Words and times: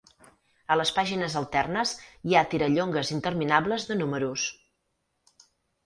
A 0.75 0.77
les 0.79 0.91
pàgines 0.99 1.35
alternes 1.41 1.93
hi 2.31 2.35
ha 2.37 2.43
tirallongues 2.55 3.15
interminables 3.19 3.89
de 3.93 4.01
números. 4.03 4.49